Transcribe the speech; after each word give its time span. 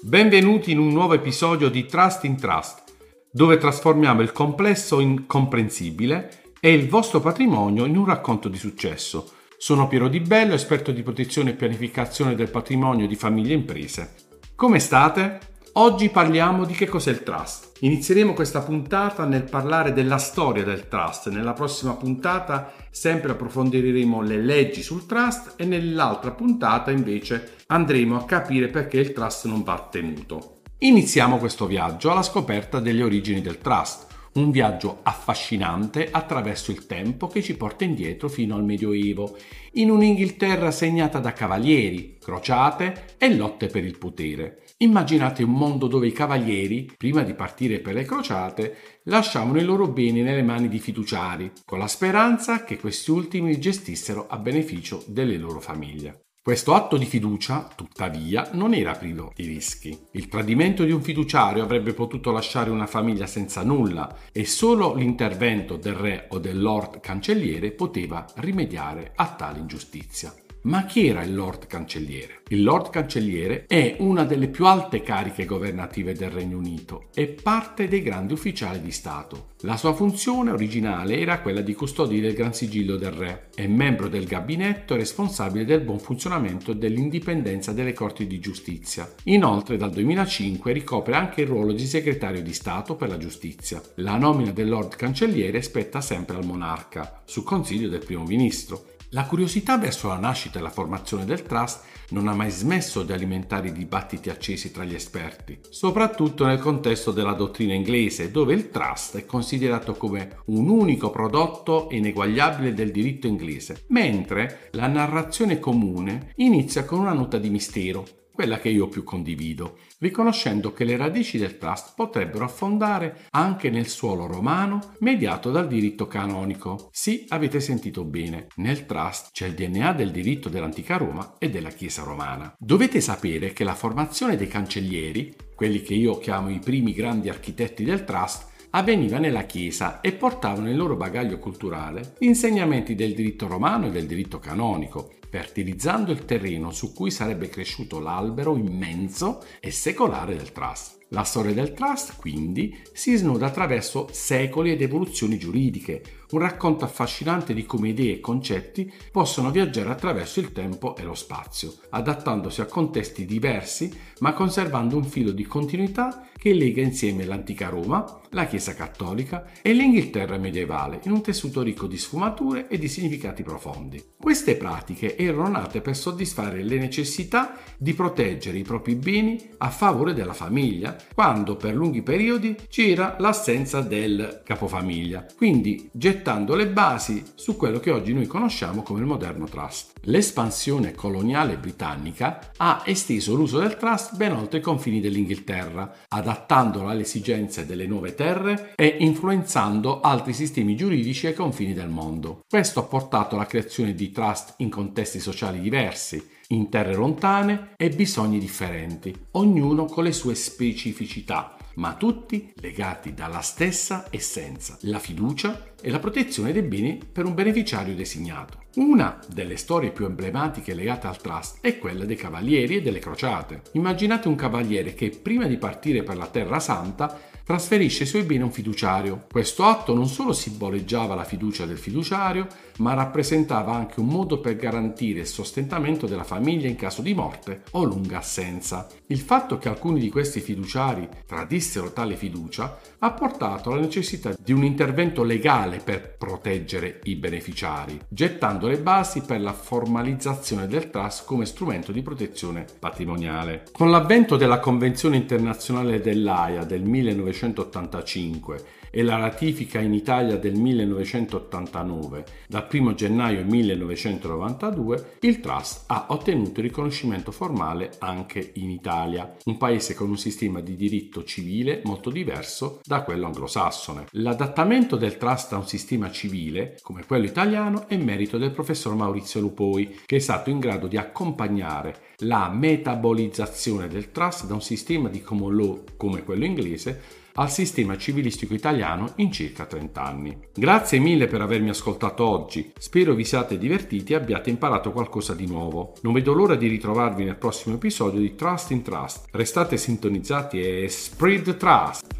Benvenuti 0.00 0.70
in 0.70 0.78
un 0.78 0.92
nuovo 0.92 1.14
episodio 1.14 1.68
di 1.68 1.84
Trust 1.84 2.22
in 2.22 2.36
Trust, 2.36 2.84
dove 3.32 3.58
trasformiamo 3.58 4.22
il 4.22 4.30
complesso 4.30 5.00
in 5.00 5.26
comprensibile 5.26 6.54
e 6.60 6.72
il 6.72 6.88
vostro 6.88 7.18
patrimonio 7.20 7.84
in 7.84 7.96
un 7.96 8.06
racconto 8.06 8.48
di 8.48 8.56
successo. 8.56 9.32
Sono 9.58 9.88
Piero 9.88 10.08
Di 10.08 10.20
Bello, 10.20 10.54
esperto 10.54 10.92
di 10.92 11.02
protezione 11.02 11.50
e 11.50 11.54
pianificazione 11.54 12.36
del 12.36 12.48
patrimonio 12.48 13.08
di 13.08 13.16
famiglie 13.16 13.54
e 13.54 13.56
imprese. 13.56 14.14
Come 14.54 14.78
state? 14.78 15.40
Oggi 15.80 16.08
parliamo 16.08 16.64
di 16.64 16.72
che 16.74 16.88
cos'è 16.88 17.12
il 17.12 17.22
trust. 17.22 17.76
Inizieremo 17.82 18.32
questa 18.32 18.62
puntata 18.62 19.24
nel 19.24 19.44
parlare 19.44 19.92
della 19.92 20.18
storia 20.18 20.64
del 20.64 20.88
trust. 20.88 21.28
Nella 21.30 21.52
prossima 21.52 21.94
puntata 21.94 22.72
sempre 22.90 23.30
approfondiremo 23.30 24.20
le 24.20 24.42
leggi 24.42 24.82
sul 24.82 25.06
trust 25.06 25.54
e 25.54 25.64
nell'altra 25.64 26.32
puntata 26.32 26.90
invece 26.90 27.58
andremo 27.68 28.16
a 28.16 28.24
capire 28.24 28.66
perché 28.66 28.98
il 28.98 29.12
trust 29.12 29.46
non 29.46 29.62
va 29.62 29.86
tenuto. 29.88 30.62
Iniziamo 30.78 31.38
questo 31.38 31.66
viaggio 31.66 32.10
alla 32.10 32.24
scoperta 32.24 32.80
delle 32.80 33.04
origini 33.04 33.40
del 33.40 33.58
trust. 33.58 34.06
Un 34.32 34.50
viaggio 34.50 34.98
affascinante 35.04 36.08
attraverso 36.10 36.72
il 36.72 36.86
tempo 36.86 37.28
che 37.28 37.40
ci 37.40 37.56
porta 37.56 37.84
indietro 37.84 38.28
fino 38.28 38.56
al 38.56 38.64
Medioevo, 38.64 39.36
in 39.74 39.90
un'Inghilterra 39.90 40.72
segnata 40.72 41.20
da 41.20 41.32
cavalieri, 41.32 42.18
crociate 42.20 43.14
e 43.16 43.32
lotte 43.32 43.68
per 43.68 43.84
il 43.84 43.96
potere. 43.96 44.62
Immaginate 44.80 45.42
un 45.42 45.54
mondo 45.54 45.88
dove 45.88 46.06
i 46.06 46.12
cavalieri, 46.12 46.88
prima 46.96 47.24
di 47.24 47.34
partire 47.34 47.80
per 47.80 47.94
le 47.94 48.04
crociate, 48.04 48.76
lasciavano 49.04 49.58
i 49.58 49.64
loro 49.64 49.88
beni 49.88 50.22
nelle 50.22 50.44
mani 50.44 50.68
di 50.68 50.78
fiduciari, 50.78 51.50
con 51.64 51.80
la 51.80 51.88
speranza 51.88 52.62
che 52.62 52.78
questi 52.78 53.10
ultimi 53.10 53.48
li 53.48 53.58
gestissero 53.58 54.28
a 54.28 54.38
beneficio 54.38 55.02
delle 55.08 55.36
loro 55.36 55.58
famiglie. 55.58 56.26
Questo 56.40 56.74
atto 56.74 56.96
di 56.96 57.06
fiducia, 57.06 57.68
tuttavia, 57.74 58.50
non 58.52 58.72
era 58.72 58.92
privo 58.92 59.32
di 59.34 59.46
rischi. 59.46 59.98
Il 60.12 60.28
tradimento 60.28 60.84
di 60.84 60.92
un 60.92 61.02
fiduciario 61.02 61.64
avrebbe 61.64 61.92
potuto 61.92 62.30
lasciare 62.30 62.70
una 62.70 62.86
famiglia 62.86 63.26
senza 63.26 63.64
nulla 63.64 64.16
e 64.30 64.44
solo 64.44 64.94
l'intervento 64.94 65.76
del 65.76 65.94
re 65.94 66.28
o 66.30 66.38
del 66.38 66.62
lord 66.62 67.00
cancelliere 67.00 67.72
poteva 67.72 68.24
rimediare 68.36 69.10
a 69.16 69.26
tale 69.34 69.58
ingiustizia. 69.58 70.32
Ma 70.62 70.84
chi 70.86 71.06
era 71.06 71.22
il 71.22 71.34
Lord 71.34 71.66
Cancelliere? 71.68 72.42
Il 72.48 72.64
Lord 72.64 72.90
Cancelliere 72.90 73.66
è 73.68 73.96
una 74.00 74.24
delle 74.24 74.48
più 74.48 74.66
alte 74.66 75.02
cariche 75.02 75.44
governative 75.44 76.14
del 76.14 76.30
Regno 76.30 76.58
Unito 76.58 77.06
e 77.14 77.28
parte 77.28 77.86
dei 77.86 78.02
grandi 78.02 78.32
ufficiali 78.32 78.80
di 78.80 78.90
Stato. 78.90 79.50
La 79.60 79.76
sua 79.76 79.94
funzione 79.94 80.50
originale 80.50 81.18
era 81.18 81.40
quella 81.40 81.60
di 81.60 81.74
custodire 81.74 82.28
il 82.28 82.34
Gran 82.34 82.54
Sigillo 82.54 82.96
del 82.96 83.12
Re. 83.12 83.48
È 83.54 83.66
membro 83.68 84.08
del 84.08 84.26
gabinetto 84.26 84.94
e 84.94 84.98
responsabile 84.98 85.64
del 85.64 85.80
buon 85.80 86.00
funzionamento 86.00 86.72
e 86.72 86.76
dell'indipendenza 86.76 87.72
delle 87.72 87.92
Corti 87.92 88.26
di 88.26 88.40
Giustizia. 88.40 89.08
Inoltre 89.24 89.76
dal 89.76 89.90
2005 89.90 90.72
ricopre 90.72 91.14
anche 91.14 91.42
il 91.42 91.48
ruolo 91.48 91.72
di 91.72 91.86
segretario 91.86 92.42
di 92.42 92.52
Stato 92.52 92.96
per 92.96 93.08
la 93.08 93.16
giustizia. 93.16 93.80
La 93.96 94.16
nomina 94.16 94.50
del 94.50 94.68
Lord 94.68 94.96
Cancelliere 94.96 95.62
spetta 95.62 96.00
sempre 96.00 96.36
al 96.36 96.44
monarca, 96.44 97.22
su 97.24 97.44
consiglio 97.44 97.88
del 97.88 98.04
primo 98.04 98.24
ministro. 98.24 98.96
La 99.12 99.24
curiosità 99.24 99.78
verso 99.78 100.08
la 100.08 100.18
nascita 100.18 100.58
e 100.58 100.62
la 100.62 100.68
formazione 100.68 101.24
del 101.24 101.42
trust 101.42 101.82
non 102.10 102.28
ha 102.28 102.34
mai 102.34 102.50
smesso 102.50 103.02
di 103.02 103.12
alimentare 103.12 103.68
i 103.68 103.72
dibattiti 103.72 104.28
accesi 104.28 104.70
tra 104.70 104.84
gli 104.84 104.92
esperti, 104.92 105.58
soprattutto 105.70 106.44
nel 106.44 106.58
contesto 106.58 107.10
della 107.10 107.32
dottrina 107.32 107.72
inglese, 107.72 108.30
dove 108.30 108.52
il 108.52 108.68
trust 108.68 109.16
è 109.16 109.24
considerato 109.24 109.94
come 109.94 110.40
un 110.46 110.68
unico 110.68 111.08
prodotto 111.08 111.88
ineguagliabile 111.90 112.74
del 112.74 112.90
diritto 112.90 113.26
inglese, 113.26 113.84
mentre 113.88 114.68
la 114.72 114.88
narrazione 114.88 115.58
comune 115.58 116.32
inizia 116.36 116.84
con 116.84 116.98
una 116.98 117.14
nota 117.14 117.38
di 117.38 117.48
mistero, 117.48 118.04
quella 118.38 118.60
che 118.60 118.68
io 118.68 118.86
più 118.86 119.02
condivido, 119.02 119.78
riconoscendo 119.98 120.72
che 120.72 120.84
le 120.84 120.96
radici 120.96 121.38
del 121.38 121.58
trust 121.58 121.94
potrebbero 121.96 122.44
affondare 122.44 123.26
anche 123.30 123.68
nel 123.68 123.88
suolo 123.88 124.28
romano 124.28 124.94
mediato 125.00 125.50
dal 125.50 125.66
diritto 125.66 126.06
canonico. 126.06 126.88
Sì, 126.92 127.24
avete 127.30 127.58
sentito 127.58 128.04
bene, 128.04 128.46
nel 128.58 128.86
trust 128.86 129.30
c'è 129.32 129.48
il 129.48 129.54
DNA 129.54 129.92
del 129.92 130.12
diritto 130.12 130.48
dell'antica 130.48 130.96
Roma 130.96 131.34
e 131.40 131.50
della 131.50 131.70
Chiesa 131.70 132.04
romana. 132.04 132.54
Dovete 132.56 133.00
sapere 133.00 133.52
che 133.52 133.64
la 133.64 133.74
formazione 133.74 134.36
dei 134.36 134.46
cancellieri, 134.46 135.34
quelli 135.56 135.82
che 135.82 135.94
io 135.94 136.18
chiamo 136.18 136.48
i 136.48 136.60
primi 136.60 136.92
grandi 136.92 137.28
architetti 137.28 137.82
del 137.82 138.04
trust, 138.04 138.47
avveniva 138.70 139.18
nella 139.18 139.44
Chiesa 139.44 140.00
e 140.00 140.12
portavano 140.12 140.66
nel 140.66 140.76
loro 140.76 140.96
bagaglio 140.96 141.38
culturale 141.38 142.14
gli 142.18 142.26
insegnamenti 142.26 142.94
del 142.94 143.14
diritto 143.14 143.46
romano 143.46 143.86
e 143.86 143.90
del 143.90 144.06
diritto 144.06 144.38
canonico, 144.38 145.12
fertilizzando 145.28 146.12
il 146.12 146.24
terreno 146.24 146.70
su 146.70 146.92
cui 146.92 147.10
sarebbe 147.10 147.48
cresciuto 147.48 147.98
l'albero 148.00 148.56
immenso 148.56 149.42
e 149.60 149.70
secolare 149.70 150.36
del 150.36 150.52
trust. 150.52 150.97
La 151.12 151.22
storia 151.22 151.54
del 151.54 151.72
trust, 151.72 152.16
quindi, 152.16 152.76
si 152.92 153.16
snoda 153.16 153.46
attraverso 153.46 154.08
secoli 154.12 154.72
ed 154.72 154.82
evoluzioni 154.82 155.38
giuridiche, 155.38 156.02
un 156.30 156.40
racconto 156.40 156.84
affascinante 156.84 157.54
di 157.54 157.64
come 157.64 157.88
idee 157.88 158.14
e 158.14 158.20
concetti 158.20 158.92
possono 159.10 159.50
viaggiare 159.50 159.88
attraverso 159.88 160.40
il 160.40 160.52
tempo 160.52 160.94
e 160.96 161.02
lo 161.04 161.14
spazio, 161.14 161.74
adattandosi 161.88 162.60
a 162.60 162.66
contesti 162.66 163.24
diversi 163.24 163.90
ma 164.18 164.34
conservando 164.34 164.96
un 164.96 165.04
filo 165.04 165.30
di 165.30 165.44
continuità 165.44 166.28
che 166.36 166.52
lega 166.52 166.82
insieme 166.82 167.24
l'antica 167.24 167.68
Roma, 167.68 168.20
la 168.30 168.46
Chiesa 168.46 168.74
cattolica 168.74 169.50
e 169.62 169.72
l'Inghilterra 169.72 170.36
medievale 170.36 171.00
in 171.04 171.12
un 171.12 171.22
tessuto 171.22 171.62
ricco 171.62 171.86
di 171.86 171.96
sfumature 171.96 172.68
e 172.68 172.78
di 172.78 172.88
significati 172.88 173.42
profondi. 173.42 174.02
Queste 174.20 174.56
pratiche 174.56 175.16
erano 175.16 175.48
nate 175.48 175.80
per 175.80 175.96
soddisfare 175.96 176.62
le 176.62 176.78
necessità 176.78 177.56
di 177.76 177.94
proteggere 177.94 178.58
i 178.58 178.62
propri 178.62 178.94
beni 178.94 179.50
a 179.58 179.70
favore 179.70 180.12
della 180.12 180.34
famiglia, 180.34 180.96
quando 181.14 181.56
per 181.56 181.74
lunghi 181.74 182.02
periodi 182.02 182.56
c'era 182.68 183.16
l'assenza 183.18 183.80
del 183.80 184.42
capofamiglia, 184.44 185.26
quindi 185.36 185.88
gettando 185.92 186.54
le 186.54 186.68
basi 186.68 187.22
su 187.34 187.56
quello 187.56 187.80
che 187.80 187.90
oggi 187.90 188.12
noi 188.12 188.26
conosciamo 188.26 188.82
come 188.82 189.00
il 189.00 189.06
moderno 189.06 189.46
trust. 189.46 189.92
L'espansione 190.02 190.94
coloniale 190.94 191.56
britannica 191.56 192.52
ha 192.56 192.82
esteso 192.84 193.34
l'uso 193.34 193.58
del 193.58 193.76
trust 193.76 194.16
ben 194.16 194.32
oltre 194.32 194.58
i 194.58 194.62
confini 194.62 195.00
dell'Inghilterra, 195.00 195.92
adattandolo 196.08 196.88
alle 196.88 197.02
esigenze 197.02 197.66
delle 197.66 197.86
nuove 197.86 198.14
terre 198.14 198.72
e 198.74 198.96
influenzando 199.00 200.00
altri 200.00 200.32
sistemi 200.32 200.76
giuridici 200.76 201.26
ai 201.26 201.34
confini 201.34 201.74
del 201.74 201.88
mondo. 201.88 202.40
Questo 202.48 202.80
ha 202.80 202.84
portato 202.84 203.34
alla 203.34 203.46
creazione 203.46 203.94
di 203.94 204.10
trust 204.10 204.54
in 204.58 204.70
contesti 204.70 205.20
sociali 205.20 205.60
diversi, 205.60 206.36
in 206.50 206.70
terre 206.70 206.94
lontane 206.94 207.74
e 207.76 207.90
bisogni 207.90 208.38
differenti, 208.38 209.14
ognuno 209.32 209.84
con 209.84 210.04
le 210.04 210.12
sue 210.12 210.34
specificità, 210.34 211.56
ma 211.74 211.94
tutti 211.94 212.52
legati 212.56 213.12
dalla 213.12 213.40
stessa 213.40 214.06
essenza, 214.10 214.78
la 214.82 214.98
fiducia 214.98 215.74
e 215.80 215.90
la 215.90 215.98
protezione 215.98 216.52
dei 216.52 216.62
beni 216.62 216.98
per 217.10 217.26
un 217.26 217.34
beneficiario 217.34 217.94
designato. 217.94 218.67
Una 218.78 219.18
delle 219.26 219.56
storie 219.56 219.90
più 219.90 220.04
emblematiche 220.04 220.72
legate 220.72 221.08
al 221.08 221.16
trust 221.16 221.58
è 221.62 221.78
quella 221.78 222.04
dei 222.04 222.14
cavalieri 222.14 222.76
e 222.76 222.80
delle 222.80 223.00
crociate. 223.00 223.62
Immaginate 223.72 224.28
un 224.28 224.36
cavaliere 224.36 224.94
che 224.94 225.10
prima 225.10 225.46
di 225.46 225.56
partire 225.56 226.04
per 226.04 226.16
la 226.16 226.28
Terra 226.28 226.60
Santa 226.60 227.18
trasferisce 227.48 228.02
i 228.02 228.06
suoi 228.06 228.24
beni 228.24 228.42
a 228.42 228.44
un 228.44 228.52
fiduciario. 228.52 229.24
Questo 229.28 229.64
atto 229.64 229.94
non 229.94 230.06
solo 230.06 230.34
simboleggiava 230.34 231.14
la 231.14 231.24
fiducia 231.24 231.64
del 231.64 231.78
fiduciario, 231.78 232.46
ma 232.78 232.92
rappresentava 232.92 233.74
anche 233.74 234.00
un 234.00 234.06
modo 234.06 234.38
per 234.38 234.54
garantire 234.56 235.20
il 235.20 235.26
sostentamento 235.26 236.06
della 236.06 236.24
famiglia 236.24 236.68
in 236.68 236.76
caso 236.76 237.00
di 237.00 237.14
morte 237.14 237.62
o 237.72 237.84
lunga 237.84 238.18
assenza. 238.18 238.86
Il 239.06 239.18
fatto 239.18 239.56
che 239.56 239.70
alcuni 239.70 239.98
di 239.98 240.10
questi 240.10 240.40
fiduciari 240.40 241.08
tradissero 241.26 241.90
tale 241.90 242.16
fiducia 242.16 242.78
ha 242.98 243.12
portato 243.12 243.72
alla 243.72 243.80
necessità 243.80 244.36
di 244.38 244.52
un 244.52 244.62
intervento 244.62 245.22
legale 245.22 245.78
per 245.78 246.16
proteggere 246.18 247.00
i 247.04 247.16
beneficiari, 247.16 247.98
gettando 248.08 248.67
le 248.68 248.78
basi 248.78 249.22
per 249.22 249.40
la 249.40 249.52
formalizzazione 249.52 250.66
del 250.66 250.90
trust 250.90 251.24
come 251.24 251.46
strumento 251.46 251.90
di 251.90 252.02
protezione 252.02 252.64
patrimoniale. 252.78 253.64
Con 253.72 253.90
l'avvento 253.90 254.36
della 254.36 254.60
Convenzione 254.60 255.16
internazionale 255.16 256.00
dell'AIA 256.00 256.64
del 256.64 256.82
1985 256.82 258.64
e 258.90 259.02
la 259.02 259.16
ratifica 259.16 259.80
in 259.80 259.94
Italia 259.94 260.36
del 260.36 260.54
1989, 260.54 262.24
dal 262.46 262.66
1 262.70 262.94
gennaio 262.94 263.44
1992, 263.44 265.16
il 265.20 265.40
trust 265.40 265.84
ha 265.86 266.06
ottenuto 266.08 266.60
il 266.60 266.66
riconoscimento 266.66 267.32
formale 267.32 267.92
anche 267.98 268.52
in 268.54 268.70
Italia, 268.70 269.36
un 269.44 269.56
paese 269.56 269.94
con 269.94 270.08
un 270.08 270.18
sistema 270.18 270.60
di 270.60 270.76
diritto 270.76 271.24
civile 271.24 271.82
molto 271.84 272.10
diverso 272.10 272.80
da 272.84 273.02
quello 273.02 273.26
anglosassone. 273.26 274.06
L'adattamento 274.12 274.96
del 274.96 275.16
trust 275.16 275.52
a 275.52 275.56
un 275.56 275.66
sistema 275.66 276.10
civile, 276.10 276.78
come 276.82 277.04
quello 277.06 277.26
italiano, 277.26 277.88
è 277.88 277.96
merito 277.96 278.38
del 278.38 278.50
professor 278.50 278.94
Maurizio 278.94 279.40
Lupoi, 279.40 280.00
che 280.06 280.16
è 280.16 280.20
stato 280.20 280.50
in 280.50 280.58
grado 280.58 280.86
di 280.86 280.96
accompagnare 280.96 282.06
la 282.22 282.50
metabolizzazione 282.50 283.86
del 283.86 284.10
trust 284.10 284.46
da 284.46 284.54
un 284.54 284.62
sistema 284.62 285.08
di 285.08 285.22
common 285.22 285.54
law 285.54 285.84
come 285.96 286.24
quello 286.24 286.44
inglese 286.44 287.26
al 287.38 287.50
sistema 287.50 287.96
civilistico 287.96 288.52
italiano 288.54 289.12
in 289.16 289.32
circa 289.32 289.64
30 289.64 290.02
anni. 290.02 290.38
Grazie 290.54 290.98
mille 290.98 291.26
per 291.26 291.40
avermi 291.40 291.68
ascoltato 291.68 292.28
oggi, 292.28 292.72
spero 292.76 293.14
vi 293.14 293.24
siate 293.24 293.58
divertiti 293.58 294.12
e 294.12 294.16
abbiate 294.16 294.50
imparato 294.50 294.92
qualcosa 294.92 295.34
di 295.34 295.46
nuovo. 295.46 295.94
Non 296.02 296.12
vedo 296.12 296.32
l'ora 296.32 296.56
di 296.56 296.66
ritrovarvi 296.66 297.24
nel 297.24 297.36
prossimo 297.36 297.76
episodio 297.76 298.20
di 298.20 298.34
Trust 298.34 298.72
in 298.72 298.82
Trust. 298.82 299.28
Restate 299.30 299.76
sintonizzati 299.76 300.60
e 300.60 300.88
spread 300.88 301.56
trust! 301.56 302.17